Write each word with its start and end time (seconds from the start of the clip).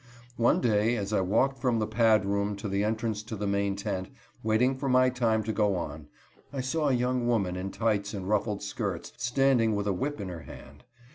One 0.37 0.61
day 0.61 0.97
as 0.97 1.13
I 1.13 1.21
walked 1.21 1.59
from 1.59 1.77
the 1.77 1.85
pad 1.85 2.25
room 2.25 2.55
to 2.55 2.67
the 2.67 2.83
entrance 2.83 3.21
to 3.21 3.35
the 3.35 3.45
main 3.45 3.75
tent, 3.75 4.09
waiting 4.41 4.75
for 4.75 4.89
my 4.89 5.11
time 5.11 5.43
to 5.43 5.53
go 5.53 5.75
on, 5.75 6.07
I 6.51 6.59
saw 6.61 6.89
a 6.89 6.93
young 6.93 7.27
woman 7.27 7.55
in 7.55 7.69
tights 7.69 8.11
and 8.15 8.27
ruffled 8.27 8.63
skirts, 8.63 9.13
standing 9.17 9.75
with 9.75 9.85
a 9.85 9.93
whip 9.93 10.19
in 10.19 10.29
her 10.29 10.41
hand. 10.41 10.85